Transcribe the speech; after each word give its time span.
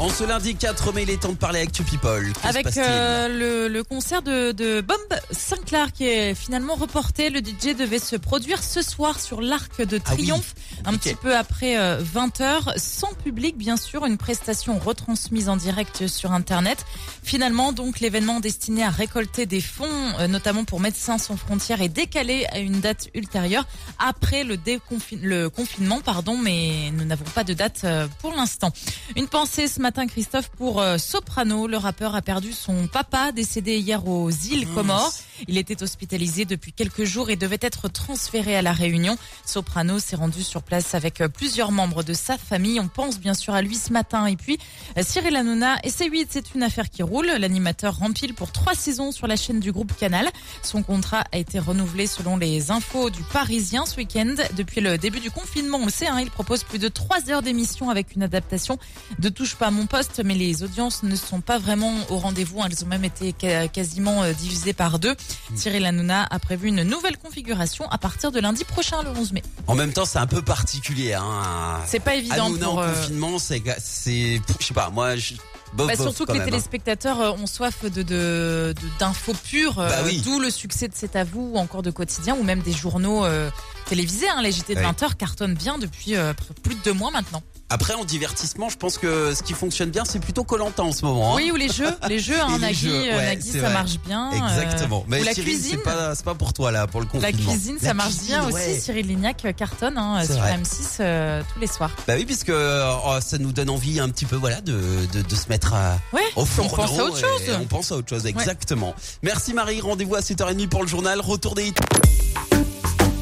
En 0.00 0.10
ce 0.10 0.22
lundi 0.22 0.54
4 0.54 0.92
mai, 0.92 1.02
il 1.02 1.10
est 1.10 1.20
temps 1.22 1.32
de 1.32 1.36
parler 1.36 1.60
Actu 1.60 1.82
People. 1.82 2.32
Se 2.40 2.46
Avec 2.46 2.76
euh, 2.76 3.26
le, 3.26 3.66
le 3.66 3.82
concert 3.82 4.22
de, 4.22 4.52
de 4.52 4.80
Bob 4.80 4.96
Sinclair 5.32 5.92
qui 5.92 6.06
est 6.06 6.36
finalement 6.36 6.76
reporté, 6.76 7.30
le 7.30 7.40
DJ 7.40 7.76
devait 7.76 7.98
se 7.98 8.14
produire 8.14 8.62
ce 8.62 8.80
soir 8.80 9.18
sur 9.18 9.40
l'Arc 9.40 9.84
de 9.84 10.00
Ah 10.04 10.10
oui, 10.10 10.18
Triomphe, 10.18 10.54
un 10.84 10.96
petit 10.96 11.16
peu 11.16 11.36
après 11.36 11.76
20h, 12.00 12.78
sans 12.78 13.12
public 13.12 13.58
bien 13.58 13.76
sûr, 13.76 14.06
une 14.06 14.18
prestation 14.18 14.78
retransmise 14.78 15.48
en 15.48 15.56
direct 15.56 16.06
sur 16.06 16.30
Internet. 16.30 16.84
Finalement, 17.24 17.72
donc 17.72 17.98
l'événement 17.98 18.38
destiné 18.38 18.84
à 18.84 18.90
récolter 18.90 19.46
des 19.46 19.60
fonds, 19.60 19.86
euh, 20.20 20.28
notamment 20.28 20.64
pour 20.64 20.78
Médecins 20.78 21.18
sans 21.18 21.36
frontières, 21.36 21.82
est 21.82 21.88
décalé 21.88 22.46
à 22.52 22.60
une 22.60 22.80
date 22.80 23.08
ultérieure 23.14 23.66
après 23.98 24.44
le, 24.44 25.48
confinement, 25.48 26.00
pardon, 26.00 26.38
mais 26.38 26.92
nous 26.92 27.04
n'avons 27.04 27.24
pas 27.34 27.42
de 27.42 27.52
date 27.52 27.80
euh, 27.82 28.06
pour 28.20 28.32
l'instant. 28.34 28.72
Une 29.16 29.26
pensée 29.26 29.66
ce 29.66 29.80
matin, 29.80 29.87
Christophe, 29.92 30.50
pour 30.50 30.80
euh, 30.80 30.98
Soprano. 30.98 31.66
Le 31.66 31.76
rappeur 31.76 32.14
a 32.14 32.22
perdu 32.22 32.52
son 32.52 32.86
papa, 32.86 33.32
décédé 33.32 33.78
hier 33.78 34.06
aux 34.06 34.30
îles 34.30 34.68
Comores. 34.74 35.12
Il 35.46 35.58
était 35.58 35.82
hospitalisé 35.82 36.44
depuis 36.44 36.72
quelques 36.72 37.04
jours 37.04 37.30
et 37.30 37.36
devait 37.36 37.58
être 37.60 37.88
transféré 37.88 38.56
à 38.56 38.62
la 38.62 38.72
Réunion. 38.72 39.16
Soprano 39.44 39.98
s'est 39.98 40.16
rendu 40.16 40.42
sur 40.42 40.62
place 40.62 40.94
avec 40.94 41.22
plusieurs 41.34 41.70
membres 41.70 42.02
de 42.02 42.14
sa 42.14 42.36
famille. 42.36 42.80
On 42.80 42.88
pense 42.88 43.20
bien 43.20 43.34
sûr 43.34 43.54
à 43.54 43.62
lui 43.62 43.76
ce 43.76 43.92
matin. 43.92 44.26
Et 44.26 44.36
puis, 44.36 44.58
Cyril 45.00 45.36
Hanouna 45.36 45.76
et 45.84 45.90
C8, 45.90 46.26
c'est 46.30 46.54
une 46.54 46.62
affaire 46.62 46.90
qui 46.90 47.02
roule. 47.02 47.26
L'animateur 47.26 47.98
rempile 47.98 48.34
pour 48.34 48.52
trois 48.52 48.74
saisons 48.74 49.12
sur 49.12 49.26
la 49.26 49.36
chaîne 49.36 49.60
du 49.60 49.72
groupe 49.72 49.92
Canal. 49.96 50.28
Son 50.62 50.82
contrat 50.82 51.24
a 51.32 51.38
été 51.38 51.58
renouvelé 51.58 52.06
selon 52.06 52.36
les 52.36 52.70
infos 52.70 53.10
du 53.10 53.22
Parisien 53.22 53.86
ce 53.86 53.96
week-end. 53.96 54.34
Depuis 54.56 54.80
le 54.80 54.98
début 54.98 55.20
du 55.20 55.30
confinement, 55.30 55.78
on 55.78 55.86
le 55.86 55.90
sait, 55.90 56.08
hein, 56.08 56.20
il 56.20 56.30
propose 56.30 56.64
plus 56.64 56.78
de 56.78 56.88
trois 56.88 57.30
heures 57.30 57.42
d'émission 57.42 57.90
avec 57.90 58.14
une 58.14 58.22
adaptation 58.22 58.78
de 59.18 59.28
Touche 59.28 59.54
pas 59.56 59.66
à 59.66 59.70
mon 59.70 59.86
poste, 59.86 60.22
mais 60.24 60.34
les 60.34 60.62
audiences 60.62 61.02
ne 61.02 61.14
sont 61.16 61.40
pas 61.40 61.58
vraiment 61.58 61.94
au 62.10 62.18
rendez-vous. 62.18 62.60
Elles 62.64 62.84
ont 62.84 62.88
même 62.88 63.04
été 63.04 63.32
quasiment 63.72 64.22
euh, 64.22 64.32
divisées 64.32 64.72
par 64.72 64.98
deux. 64.98 65.14
Cyril 65.56 65.84
Hanouna 65.86 66.26
a 66.30 66.38
prévu 66.38 66.68
une 66.68 66.82
nouvelle 66.82 67.16
configuration 67.18 67.88
à 67.90 67.98
partir 67.98 68.32
de 68.32 68.40
lundi 68.40 68.64
prochain, 68.64 69.02
le 69.02 69.10
11 69.10 69.32
mai. 69.32 69.42
En 69.66 69.74
même 69.74 69.92
temps, 69.92 70.04
c'est 70.04 70.18
un 70.18 70.26
peu 70.26 70.42
particulier. 70.42 71.14
Hein. 71.14 71.80
C'est 71.86 72.00
pas 72.00 72.14
évident 72.14 72.46
Hanouna 72.46 72.64
pour... 72.66 72.78
en 72.78 72.82
euh, 72.82 72.94
confinement, 72.94 73.38
c'est, 73.38 73.62
c'est, 73.78 74.40
je 74.60 74.64
sais 74.66 74.74
pas, 74.74 74.90
moi, 74.90 75.16
je, 75.16 75.34
bof, 75.72 75.86
Bah, 75.88 75.94
bof, 75.96 76.00
surtout 76.06 76.24
que 76.26 76.32
les 76.32 76.38
même, 76.38 76.48
hein. 76.48 76.50
téléspectateurs 76.50 77.20
euh, 77.20 77.30
ont 77.32 77.46
soif 77.46 77.84
de 77.84 78.02
de- 78.02 78.02
de- 78.02 78.74
d'infos 78.98 79.34
pures, 79.34 79.78
euh, 79.78 79.88
Bah 79.88 79.96
oui. 80.04 80.20
d'où 80.24 80.38
le 80.40 80.50
succès 80.50 80.88
de 80.88 80.94
C'est 80.94 81.16
à 81.16 81.24
vous, 81.24 81.50
ou 81.54 81.58
encore 81.58 81.82
de 81.82 81.90
quotidien, 81.90 82.36
ou 82.38 82.42
même 82.42 82.60
des 82.60 82.72
journaux 82.72 83.24
euh, 83.24 83.50
télévisés. 83.86 84.28
Hein, 84.28 84.42
les 84.42 84.52
JT 84.52 84.74
de 84.74 84.80
Ouais. 84.80 84.86
20h 84.86 85.16
cartonnent 85.16 85.54
bien 85.54 85.78
depuis 85.78 86.14
plus 86.62 86.74
de 86.74 86.80
deux 86.84 86.92
mois 86.92 87.10
maintenant. 87.10 87.42
Après, 87.70 87.92
en 87.92 88.04
divertissement, 88.06 88.70
je 88.70 88.78
pense 88.78 88.96
que 88.96 89.34
ce 89.34 89.42
qui 89.42 89.52
fonctionne 89.52 89.90
bien, 89.90 90.04
c'est 90.06 90.20
plutôt 90.20 90.42
Colanta 90.42 90.82
en 90.82 90.90
ce 90.90 91.04
moment. 91.04 91.32
hein. 91.34 91.36
Oui, 91.36 91.50
ou 91.52 91.56
les 91.56 91.68
jeux, 91.68 91.94
les 92.08 92.18
jeux, 92.18 92.40
hein, 92.40 92.48
les 92.54 92.58
Nagui, 92.60 92.74
jeux, 92.88 92.94
euh, 93.12 93.16
ouais, 93.18 93.26
Nagui, 93.26 93.50
ça 93.52 93.58
vrai. 93.58 93.72
marche 93.74 93.98
bien. 94.06 94.30
euh, 94.32 94.62
Exactement. 94.62 95.04
Mais 95.06 95.20
ou 95.20 95.24
la 95.24 95.34
Cyril, 95.34 95.50
cuisine. 95.52 95.78
c'est 96.14 96.24
pas, 96.24 96.34
pour 96.34 96.54
toi 96.54 96.72
là, 96.72 96.86
pour 96.86 97.00
le 97.00 97.06
La 97.20 97.30
confinement. 97.30 97.52
cuisine, 97.52 97.76
La 97.82 97.88
ça 97.88 97.94
marche 97.94 98.08
cuisine, 98.16 98.26
bien 98.40 98.48
aussi. 98.48 98.80
Cyril 98.80 99.06
Lignac 99.06 99.44
euh, 99.44 99.52
cartonne 99.52 99.98
hein, 99.98 100.24
sur 100.24 100.36
vrai. 100.36 100.56
M6 100.56 100.96
euh, 101.00 101.42
tous 101.52 101.60
les 101.60 101.66
soirs. 101.66 101.90
Bah 102.06 102.14
oui, 102.16 102.24
puisque 102.24 102.48
euh, 102.48 102.90
oh, 103.06 103.18
ça 103.20 103.36
nous 103.36 103.52
donne 103.52 103.68
envie 103.68 104.00
un 104.00 104.08
petit 104.08 104.24
peu, 104.24 104.36
voilà, 104.36 104.62
de, 104.62 104.80
de, 105.12 105.20
de 105.20 105.34
se 105.34 105.50
mettre 105.50 105.74
à, 105.74 105.98
Ouais, 106.14 106.22
au 106.36 106.42
on 106.42 106.44
fourneau 106.46 106.70
pense 106.74 106.98
à 106.98 107.04
autre 107.04 107.18
chose. 107.18 107.56
On 107.60 107.64
pense 107.66 107.92
à 107.92 107.96
autre 107.96 108.08
chose, 108.08 108.24
exactement. 108.24 108.94
Merci 109.22 109.52
Marie, 109.52 109.82
rendez-vous 109.82 110.14
à 110.14 110.20
7h30 110.20 110.68
pour 110.68 110.80
le 110.80 110.88
journal. 110.88 111.20
Retour 111.20 111.54
des 111.54 111.66
hits. 111.66 111.74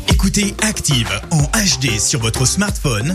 Écoutez 0.09 0.55
Active 0.63 1.11
en 1.33 1.43
HD 1.43 1.99
sur 1.99 2.21
votre 2.21 2.47
smartphone, 2.47 3.15